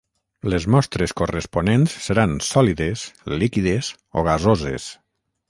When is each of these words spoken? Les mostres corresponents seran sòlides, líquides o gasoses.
Les 0.51 0.63
mostres 0.75 1.13
corresponents 1.19 1.93
seran 2.07 2.33
sòlides, 2.47 3.05
líquides 3.35 3.93
o 4.23 4.27
gasoses. 4.31 4.91